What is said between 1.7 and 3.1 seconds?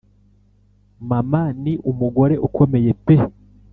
umugore ukomeye